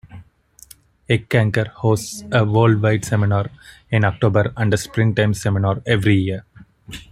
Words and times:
Eckankar 1.07 1.67
hosts 1.67 2.23
a 2.31 2.43
Worldwide 2.43 3.05
Seminar 3.05 3.51
in 3.91 4.03
October 4.03 4.51
and 4.57 4.73
a 4.73 4.77
Springtime 4.77 5.35
Seminar 5.35 5.83
every 5.85 6.15
year. 6.15 6.43